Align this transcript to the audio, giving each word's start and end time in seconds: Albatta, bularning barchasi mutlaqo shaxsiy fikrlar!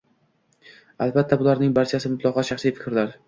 Albatta, 1.05 1.39
bularning 1.43 1.75
barchasi 1.77 2.13
mutlaqo 2.15 2.47
shaxsiy 2.51 2.75
fikrlar! 2.79 3.15